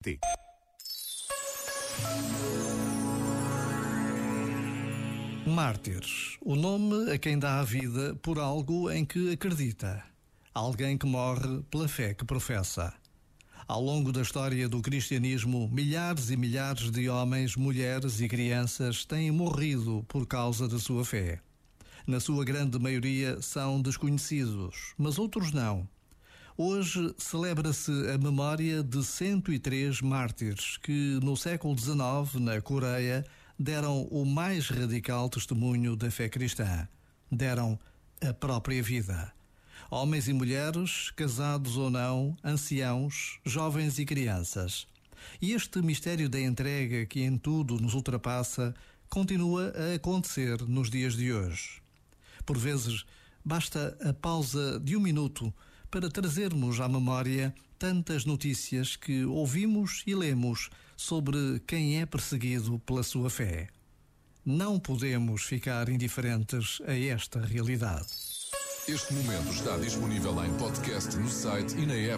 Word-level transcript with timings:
T. 0.00 0.20
Mártires, 5.44 6.38
o 6.40 6.54
nome 6.54 7.10
a 7.10 7.18
quem 7.18 7.36
dá 7.36 7.58
a 7.58 7.64
vida 7.64 8.14
por 8.22 8.38
algo 8.38 8.88
em 8.92 9.04
que 9.04 9.32
acredita. 9.32 10.04
Alguém 10.54 10.96
que 10.96 11.04
morre 11.04 11.62
pela 11.68 11.88
fé 11.88 12.14
que 12.14 12.24
professa. 12.24 12.94
Ao 13.66 13.82
longo 13.82 14.12
da 14.12 14.22
história 14.22 14.68
do 14.68 14.80
cristianismo, 14.80 15.68
milhares 15.68 16.30
e 16.30 16.36
milhares 16.36 16.92
de 16.92 17.08
homens, 17.08 17.56
mulheres 17.56 18.20
e 18.20 18.28
crianças 18.28 19.04
têm 19.04 19.32
morrido 19.32 20.04
por 20.06 20.28
causa 20.28 20.68
da 20.68 20.78
sua 20.78 21.04
fé. 21.04 21.40
Na 22.06 22.20
sua 22.20 22.44
grande 22.44 22.78
maioria 22.78 23.42
são 23.42 23.82
desconhecidos, 23.82 24.94
mas 24.96 25.18
outros 25.18 25.50
não. 25.50 25.88
Hoje 26.60 27.14
celebra-se 27.16 27.92
a 28.12 28.18
memória 28.18 28.82
de 28.82 29.04
103 29.04 30.00
mártires 30.00 30.76
que, 30.78 31.16
no 31.22 31.36
século 31.36 31.78
XIX, 31.78 32.40
na 32.40 32.60
Coreia, 32.60 33.24
deram 33.56 34.02
o 34.10 34.26
mais 34.26 34.68
radical 34.68 35.28
testemunho 35.28 35.94
da 35.94 36.10
fé 36.10 36.28
cristã. 36.28 36.88
Deram 37.30 37.78
a 38.20 38.34
própria 38.34 38.82
vida. 38.82 39.32
Homens 39.88 40.26
e 40.26 40.32
mulheres, 40.32 41.12
casados 41.12 41.76
ou 41.76 41.90
não, 41.90 42.36
anciãos, 42.42 43.38
jovens 43.44 44.00
e 44.00 44.04
crianças. 44.04 44.88
E 45.40 45.52
este 45.52 45.80
mistério 45.80 46.28
da 46.28 46.40
entrega 46.40 47.06
que 47.06 47.22
em 47.22 47.38
tudo 47.38 47.80
nos 47.80 47.94
ultrapassa 47.94 48.74
continua 49.08 49.72
a 49.76 49.94
acontecer 49.94 50.60
nos 50.62 50.90
dias 50.90 51.14
de 51.14 51.32
hoje. 51.32 51.80
Por 52.44 52.58
vezes, 52.58 53.04
basta 53.44 53.96
a 54.02 54.12
pausa 54.12 54.80
de 54.80 54.96
um 54.96 55.00
minuto 55.00 55.54
para 55.90 56.08
trazermos 56.10 56.80
à 56.80 56.88
memória 56.88 57.54
tantas 57.78 58.24
notícias 58.24 58.96
que 58.96 59.24
ouvimos 59.24 60.02
e 60.06 60.14
lemos 60.14 60.68
sobre 60.96 61.62
quem 61.66 62.00
é 62.00 62.06
perseguido 62.06 62.78
pela 62.80 63.02
sua 63.02 63.30
fé. 63.30 63.68
Não 64.44 64.80
podemos 64.80 65.42
ficar 65.42 65.88
indiferentes 65.88 66.80
a 66.86 66.98
esta 66.98 67.40
realidade. 67.40 68.06
Este 68.88 69.12
momento 69.12 69.50
está 69.50 69.76
disponível 69.76 70.42
em 70.44 70.52
podcast 70.54 71.14
no 71.16 71.28
site 71.28 71.76
e 71.76 71.84
na 71.84 71.94
app. 71.94 72.16